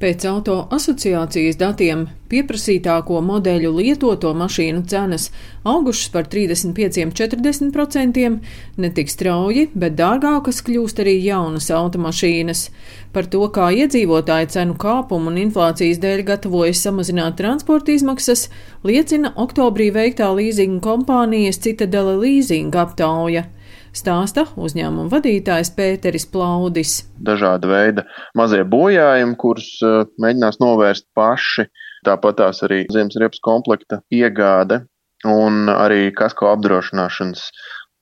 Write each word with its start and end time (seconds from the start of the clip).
Pēc 0.00 0.22
auto 0.24 0.54
asociācijas 0.72 1.58
datiem 1.60 2.06
pieprasītāko 2.32 3.18
modeļu 3.20 3.68
lietoto 3.74 4.30
mašīnu 4.32 4.86
cenas 4.88 5.26
augušas 5.68 6.08
par 6.14 6.24
35-40%, 6.32 8.38
ne 8.80 8.90
tik 8.96 9.12
strauji, 9.12 9.66
bet 9.74 9.98
dārgākas 9.98 10.62
kļūst 10.64 11.02
arī 11.04 11.18
jaunas 11.26 11.68
automašīnas. 11.76 12.64
Par 13.12 13.28
to, 13.28 13.44
kā 13.52 13.68
iedzīvotāji 13.82 14.48
cenu 14.56 14.78
kāpumu 14.80 15.28
un 15.34 15.36
inflācijas 15.44 16.00
dēļ 16.00 16.24
gatavojas 16.32 16.80
samazināt 16.88 17.36
transporta 17.36 17.92
izmaksas, 17.92 18.48
liecina 18.80 19.36
oktobrī 19.36 19.92
veiktā 19.92 20.32
līzinga 20.32 20.80
kompānijas 20.88 21.60
Citadela 21.60 22.16
Leasing 22.16 22.72
aptauja 22.72 23.50
stāsta 23.96 24.46
uzņēmuma 24.60 25.10
vadītājs 25.12 25.72
Pēteris 25.76 26.26
Plaudis. 26.30 26.94
Dažāda 27.20 27.70
veida 27.70 28.06
mazie 28.38 28.62
bojājumi, 28.64 29.36
kurus 29.40 29.72
uh, 29.86 30.06
mēģinās 30.22 30.60
novērst 30.62 31.08
paši, 31.16 31.66
tāpat 32.06 32.40
tās 32.40 32.62
arī 32.66 32.84
zemesriepas 32.92 33.42
komplekta 33.44 34.00
iegāde 34.14 34.84
un 35.28 35.68
arī 35.72 36.08
kasko 36.16 36.48
apdrošināšanas 36.54 37.44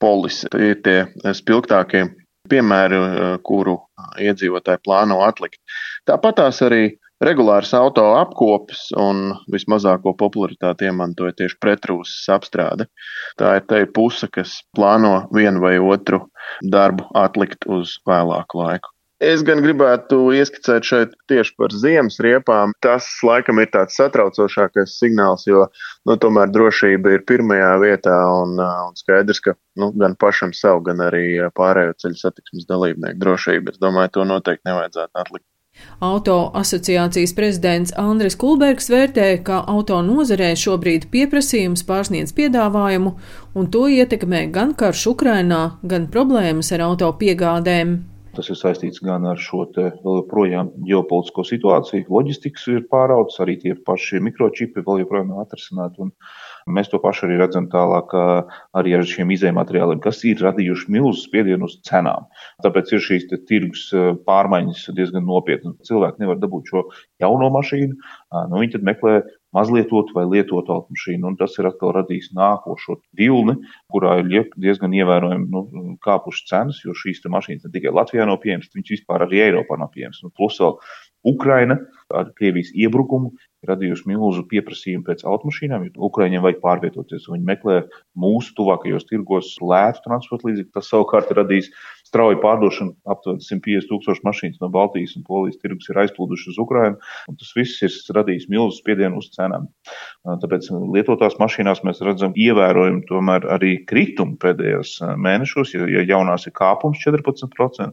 polisi. 0.02 0.48
Tie 0.52 0.72
ir 0.74 0.80
tie 0.84 0.98
spilgtākie 1.34 2.06
piemēri, 2.48 3.02
uh, 3.02 3.34
kuru 3.44 3.78
iedzīvotāji 4.22 4.84
plāno 4.86 5.22
atlikt. 5.26 5.60
Tāpat 6.08 6.40
tās 6.42 6.62
arī 6.64 6.98
regulāras 7.24 7.72
auto 7.74 8.04
apkopes 8.18 8.88
un 8.98 9.32
vismazāko 9.52 10.14
popularitāti 10.18 10.88
iemantoja 10.88 11.36
tieši 11.40 11.58
pretrūsas 11.62 12.28
apstrāde. 12.36 12.88
Tā 13.40 13.56
ir 13.58 13.66
te 13.70 13.82
puse, 13.94 14.30
kas 14.32 14.60
plāno 14.76 15.26
vienu 15.34 15.64
vai 15.64 15.78
otru 15.78 16.26
darbu 16.62 17.10
atlikt 17.18 17.66
uz 17.66 17.98
vēlāku 18.08 18.62
laiku. 18.62 18.94
Es 19.18 19.40
gan 19.42 19.58
gribētu 19.64 20.28
ieskicēt 20.30 20.86
šeit 20.86 21.14
tieši 21.26 21.56
par 21.58 21.72
ziemas 21.74 22.20
riepām. 22.22 22.70
Tas 22.84 23.08
laikam 23.26 23.58
ir 23.58 23.66
tāds 23.74 23.98
satraucošākais 23.98 24.94
signāls, 25.00 25.42
jo 25.50 25.64
nu, 26.06 26.14
tomēr 26.22 26.52
drošība 26.54 27.16
ir 27.16 27.24
pirmajā 27.26 27.72
vietā 27.82 28.14
un, 28.36 28.54
un 28.62 28.94
skaidrs, 29.00 29.42
ka 29.42 29.56
nu, 29.82 29.90
gan 29.98 30.14
pašam 30.22 30.54
sev, 30.54 30.84
gan 30.86 31.02
arī 31.08 31.24
pārējo 31.58 31.98
ceļu 32.04 32.22
satiksmes 32.22 32.70
dalībnieku 32.70 33.18
drošība. 33.26 33.74
Es 33.74 33.82
domāju, 33.82 34.14
to 34.20 34.30
noteikti 34.36 34.70
nevajadzētu 34.70 35.24
atlikt. 35.26 35.48
Auto 36.00 36.36
asociācijas 36.54 37.32
prezidents 37.34 37.94
Andris 37.98 38.36
Kulbergs 38.38 38.86
vērtē, 38.92 39.30
ka 39.42 39.64
auto 39.66 39.98
nozarē 40.06 40.52
šobrīd 40.58 41.08
pieprasījums 41.14 41.82
pārsniedz 41.88 42.34
piedāvājumu, 42.36 43.16
un 43.58 43.72
to 43.74 43.88
ietekmē 43.90 44.44
gan 44.54 44.76
karš 44.78 45.08
Ukrainā, 45.14 45.62
gan 45.82 46.06
problēmas 46.12 46.70
ar 46.76 46.86
auto 46.86 47.10
piegādēm. 47.18 47.98
Tas 48.38 48.52
ir 48.52 48.58
saistīts 48.60 49.00
gan 49.02 49.24
ar 49.26 49.40
šo 49.42 49.64
vēl 49.74 50.20
joprojām 50.20 50.68
ģeopolitisko 50.86 51.42
situāciju. 51.48 52.04
Loģistikas 52.14 52.68
ir 52.70 52.84
pāraudzis, 52.92 53.40
arī 53.42 53.56
tie 53.58 53.72
paši 53.74 54.20
mikročipi 54.22 54.84
vēl 54.86 55.02
joprojām 55.02 55.32
nav 55.32 55.42
atrisināti. 55.42 56.06
Mēs 56.70 56.92
to 56.92 57.00
pašu 57.02 57.26
arī 57.26 57.40
redzam 57.40 57.66
tālāk 57.72 58.14
arī 58.78 58.94
ar 58.94 59.02
šiem 59.10 59.32
izējumateriāliem, 59.34 59.98
kas 60.04 60.22
ir 60.28 60.38
radījuši 60.44 60.94
milzu 60.94 61.24
spiedienu 61.24 61.66
uz 61.66 61.80
cenām. 61.88 62.28
Tāpēc 62.62 62.94
ir 62.94 63.02
šīs 63.08 63.26
tirgus 63.50 63.88
pārmaiņas 64.28 64.86
diezgan 64.94 65.26
nopietnas. 65.26 65.80
Cilvēki 65.88 66.22
nevar 66.22 66.38
dabūt 66.38 66.70
šo 66.70 66.84
jauno 67.24 67.50
mašīnu, 67.58 67.98
nu 68.52 68.62
viņi 68.62 68.76
tad 68.76 68.86
meklē 68.86 69.18
mazlietotu 69.56 70.12
vai 70.12 70.26
lietotu 70.28 70.74
automašīnu. 70.74 71.34
Tas 71.40 71.56
ir 71.58 71.70
atkal 71.70 71.94
radījis 71.96 72.34
nākošo 72.36 72.98
vilni, 73.16 73.56
kurā 73.92 74.18
ir 74.20 74.48
diezgan 74.60 74.94
ievērojami 74.96 75.46
nu, 75.52 75.62
kāpušas 76.04 76.48
cenas, 76.50 76.80
jo 76.84 76.96
šīs 76.96 77.22
mašīnas 77.24 77.66
ne 77.66 77.74
tikai 77.74 77.94
Latvijā 77.96 78.26
nav 78.28 78.40
pieejamas, 78.42 78.72
viņas 78.74 78.94
vispār 78.98 79.24
arī 79.24 79.40
Eiropā 79.46 79.78
nav 79.80 79.92
pieejamas. 79.94 80.20
Nu, 80.24 80.32
plus 80.36 80.58
vēl 80.60 80.76
Ukraina 81.26 81.78
ar 82.14 82.30
Krievijas 82.36 82.70
iebrukumu 82.76 83.32
radījusi 83.66 84.06
milzu 84.06 84.44
pieprasījumu 84.48 85.04
pēc 85.08 85.24
automašīnām, 85.26 85.88
jo 85.88 86.06
Ukraiņiem 86.08 86.44
vajag 86.44 86.60
pārvietoties. 86.62 87.26
Viņi 87.32 87.48
meklē 87.48 87.78
mūsu 88.18 88.54
tuvākajos 88.56 89.08
tirgos 89.08 89.50
lētu 89.58 90.04
transporta 90.04 90.46
līdzekļu. 90.46 90.74
Tas 90.76 90.90
savukārt 90.92 91.32
radīs 91.34 91.72
strauju 92.06 92.38
pārdošanu. 92.44 92.94
Aptuveni 93.10 93.44
150 93.44 93.90
tūkstoši 93.90 94.24
mašīnas 94.28 94.62
no 94.62 94.70
Baltijas 94.72 95.16
un 95.18 95.26
Polijas 95.26 95.58
tirgus 95.60 95.90
ir 95.90 96.00
aizplūduši 96.04 96.52
uz 96.54 96.60
Ukrajinu. 96.62 97.02
Tas 97.42 97.52
viss 97.58 97.82
ir 97.82 97.98
radījis 98.20 98.48
milzu 98.52 98.78
spiedienu 98.78 99.20
uz 99.20 99.32
cenām. 99.34 99.66
Tāpēc 100.26 100.66
lietotās 100.92 101.38
mašīnās 101.40 101.84
mēs 101.86 102.02
redzam 102.04 102.34
ievērojumu 102.36 103.04
tomēr 103.08 103.46
arī 103.54 103.78
kritumu 103.88 104.36
pēdējos 104.42 104.98
mēnešos, 105.16 105.76
ja 105.78 106.02
jaunās 106.04 106.48
ir 106.50 106.56
kāpums 106.58 107.00
14% 107.04 107.92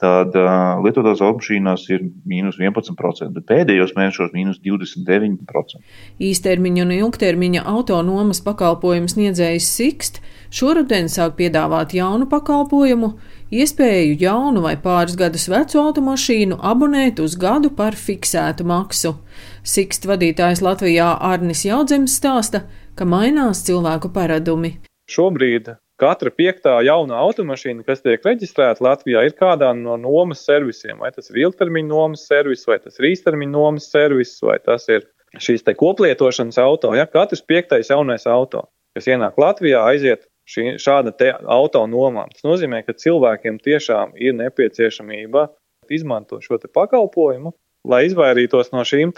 tad 0.00 0.34
uh, 0.36 0.76
lietotās 0.84 1.22
automašīnās 1.24 1.86
ir 1.94 2.04
mīnus 2.28 2.58
11%, 2.60 3.30
bet 3.32 3.46
pēdējos 3.48 3.94
mēnešos 3.96 4.34
mīnus 4.36 4.60
29%. 4.64 5.80
Īstermiņa 6.20 6.84
un 6.84 6.92
ilgtermiņa 6.98 7.64
autonomas 7.72 8.42
pakalpojumu 8.44 9.08
sniedzējs 9.12 9.70
Sixt 9.78 10.20
šoruden 10.52 11.08
sāk 11.12 11.38
piedāvāt 11.40 11.96
jaunu 11.96 12.28
pakalpojumu, 12.28 13.14
iespēju 13.52 14.18
jaunu 14.20 14.64
vai 14.64 14.74
pāris 14.80 15.16
gadus 15.18 15.46
vecu 15.52 15.80
automašīnu 15.82 16.58
abonēt 16.62 17.22
uz 17.22 17.36
gadu 17.38 17.70
par 17.70 17.96
fiksētu 17.98 18.66
maksu. 18.66 19.14
Sixt 19.62 20.06
vadītājs 20.08 20.62
Latvijā 20.64 21.14
Arnis 21.20 21.64
Jaudzems 21.66 22.18
stāsta, 22.18 22.66
ka 22.96 23.08
mainās 23.08 23.64
cilvēku 23.66 24.12
paradumi. 24.14 24.76
Šobrīd 25.10 25.76
Katra 25.96 26.28
piektā 26.28 26.74
jauna 26.84 27.16
automašīna, 27.24 27.80
kas 27.86 28.02
tiek 28.04 28.20
reģistrēta 28.20 28.84
Latvijā, 28.84 29.22
ir 29.24 29.32
kādā 29.32 29.70
no 29.72 29.94
nomas 29.96 30.42
servisiem. 30.44 30.98
Vai 31.00 31.08
tas 31.14 31.30
ir 31.30 31.38
ilgtermiņa 31.46 31.88
nomas 31.88 32.26
servis, 32.28 32.66
vai 32.68 32.76
tas 32.82 33.00
ir 33.00 33.08
īstermiņa 33.14 33.54
nomas 33.54 33.86
servis, 33.88 34.34
vai 34.44 34.58
tas 34.60 34.84
ir 34.92 35.06
šīs 35.40 35.64
koplietošanas 35.64 36.60
auto. 36.60 36.92
Ja? 36.92 37.06
Katrs 37.08 37.40
piektais 37.40 37.88
jaunais 37.88 38.28
auto, 38.28 38.66
kas 38.92 39.08
ienāk 39.08 39.40
Latvijā, 39.40 39.86
aiziet 39.88 40.28
šī, 40.48 40.76
šāda 40.82 41.12
auto 41.44 41.84
nomām. 41.90 42.30
Tas 42.32 42.46
nozīmē, 42.46 42.82
ka 42.86 42.96
cilvēkiem 42.96 43.58
tiešām 43.62 44.14
ir 44.16 44.36
nepieciešamība 44.38 45.48
izmantot 45.92 46.42
šo 46.42 46.58
pakalpojumu, 46.58 47.54
lai 47.86 48.06
izvairītos 48.08 48.72
no 48.74 48.82
šīm 48.86 49.14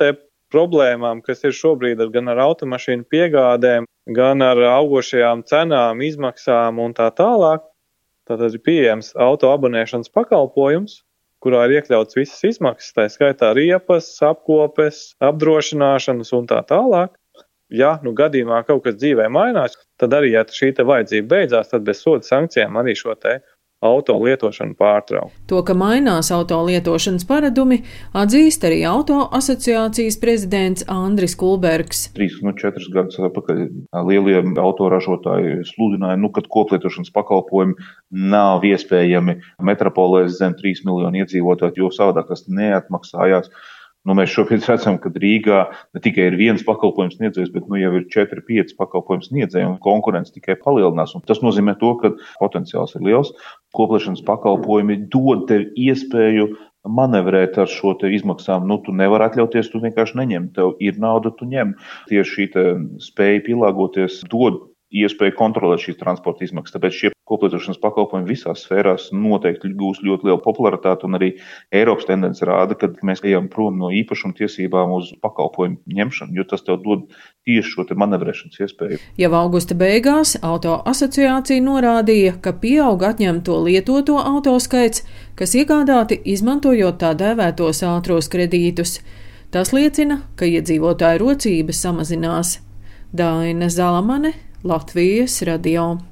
problēmām, 0.52 1.20
kas 1.24 1.44
ir 1.44 1.52
šobrīd 1.52 2.00
gan 2.12 2.32
ar 2.32 2.40
automašīnu 2.46 3.04
piegādēm, 3.12 3.88
gan 4.16 4.44
ar 4.44 4.60
augošajām 4.80 5.44
cenām, 5.48 6.00
izmaksām 6.04 6.80
un 6.80 6.96
tā 6.96 7.10
tālāk. 7.12 7.66
Tātad 8.28 8.56
ir 8.56 8.64
pieejams 8.64 9.14
auto 9.16 9.52
abonēšanas 9.52 10.12
pakalpojums, 10.12 11.02
kurā 11.44 11.64
ir 11.66 11.78
iekļauts 11.78 12.18
visas 12.18 12.44
izmaksas, 12.44 12.92
tā 12.96 13.06
skaitā 13.12 13.54
riepas, 13.56 14.10
apkopes, 14.24 15.14
apdrošināšanas 15.24 16.34
un 16.36 16.48
tā 16.50 16.60
tālāk. 16.68 17.14
Ja 17.68 17.98
nu 18.04 18.14
gadījumā 18.16 18.62
kaut 18.64 18.86
kas 18.86 18.96
dzīvē 18.96 19.28
mainās, 19.32 19.76
tad 20.00 20.14
arī, 20.16 20.32
ja 20.32 20.44
šī 20.48 20.72
vajadzība 20.78 21.28
beidzās, 21.34 21.68
tad 21.68 21.84
bez 21.84 22.00
soda 22.00 22.24
sankcijām 22.24 22.80
arī 22.80 22.94
šo 22.96 23.16
te 23.20 23.40
auto 23.84 24.16
lietošanu 24.18 24.74
pārtraukt. 24.78 25.34
To, 25.50 25.60
ka 25.62 25.74
mainās 25.78 26.32
auto 26.34 26.58
lietošanas 26.66 27.26
paradumi, 27.28 27.80
atzīst 28.16 28.66
arī 28.66 28.80
auto 28.88 29.20
asociācijas 29.38 30.18
prezidents 30.18 30.86
Andris 30.90 31.36
Kulbergs. 31.38 32.08
3-4 32.18 32.42
nu, 32.42 32.94
gadus 32.96 33.20
atpakaļ 33.28 33.62
lielie 34.08 34.42
autoražotāji 34.58 35.62
sludināja, 35.70 36.18
nu, 36.18 36.32
ka 36.34 36.42
koplietošanas 36.42 37.14
pakalpojumi 37.14 37.78
nav 38.34 38.66
iespējami 38.66 39.38
metropolēs 39.62 40.40
zem 40.40 40.58
3 40.58 40.86
miljonu 40.88 41.22
iedzīvotāju, 41.22 41.84
jo 41.84 41.92
savādāk 41.94 42.32
tas 42.32 42.48
neatmaksājās. 42.50 43.52
Nu, 44.06 44.14
mēs 44.16 44.30
šobrīd 44.32 44.62
redzam, 44.68 44.96
ka 45.02 45.10
Rīgā 45.10 45.64
ne 45.96 46.00
tikai 46.04 46.28
ir 46.30 46.36
viens 46.38 46.62
pakalpojums 46.64 47.18
sniedzējs, 47.18 47.50
bet 47.54 47.66
nu, 47.68 47.80
jau 47.80 47.90
ir 47.98 48.06
4, 48.14 48.44
5 48.46 48.76
pakalpojums 48.78 49.28
sniedzēji, 49.32 49.66
un 49.68 49.76
konkurence 49.84 50.32
tikai 50.32 50.56
palielinās. 50.62 51.16
Un 51.18 51.24
tas 51.28 51.42
nozīmē, 51.44 51.74
to, 51.80 51.92
ka 52.00 52.12
potenciāls 52.38 52.94
ir 52.96 53.04
liels. 53.08 53.34
Koplēšanas 53.76 54.24
pakalpojumi 54.28 55.00
dod 55.12 55.48
tev 55.50 55.66
iespēju 55.76 56.48
manevrēt 56.88 57.58
ar 57.60 57.68
šo 57.68 57.96
izmaksām. 58.08 58.64
Nu, 58.70 58.78
tu 58.84 58.94
nevari 58.96 59.26
atļauties, 59.26 59.68
tu 59.72 59.82
vienkārši 59.82 60.22
neņem. 60.22 60.50
Tev 60.56 60.76
ir 60.80 60.96
nauda, 61.02 61.34
tu 61.34 61.48
ņem. 61.50 61.74
Tieši 62.08 62.48
šī 62.48 62.66
spēja 63.10 63.44
pielāgoties 63.50 64.22
dod 64.30 64.67
iespēju 64.94 65.36
kontrolēt 65.36 65.82
šīs 65.84 65.98
transporta 66.00 66.46
izmaksas. 66.46 66.76
Tāpēc 66.76 66.96
šie 66.96 67.10
koplietošanas 67.28 67.80
pakalpojumi 67.82 68.28
visās 68.28 68.62
sfērās 68.64 69.10
noteikti 69.12 69.70
gūs 69.76 70.00
ļoti 70.04 70.28
lielu 70.28 70.40
popularitāti, 70.44 71.04
un 71.04 71.18
arī 71.18 71.28
Eiropas 71.74 72.08
tendence 72.08 72.44
rāda, 72.48 72.76
ka 72.78 72.88
mēs 73.04 73.20
ejam 73.26 73.50
prom 73.52 73.76
no 73.80 73.90
īpašuma 73.92 74.36
tiesībām 74.38 74.94
uz 74.96 75.12
pakalpojumu 75.24 75.98
ņemšanu, 75.98 76.36
jo 76.38 76.46
tas 76.48 76.64
tev 76.64 76.80
dod 76.86 77.04
tieši 77.48 77.74
šo 77.74 77.86
manevrēšanas 78.00 78.62
iespēju. 78.64 79.00
Jau 79.20 79.32
augusta 79.36 79.76
beigās 79.78 80.36
auto 80.42 80.78
asociācija 80.88 81.64
norādīja, 81.64 82.38
ka 82.40 82.54
pieaug 82.56 83.04
atņemto 83.10 83.60
lietoto 83.68 84.18
auto 84.22 84.56
skaits, 84.62 85.04
kas 85.38 85.56
iegādāti 85.58 86.20
izmantojot 86.32 87.00
tā 87.02 87.12
dēvētos 87.18 87.84
ātros 87.86 88.32
kredītus. 88.32 88.98
Tas 89.52 89.72
liecina, 89.72 90.22
ka 90.36 90.48
iedzīvotāju 90.48 91.22
rocības 91.22 91.80
samazinās. 91.80 92.58
Daina 93.16 93.70
Zalamane, 93.72 94.34
Latvijas 94.62 95.42
radio. 95.42 96.07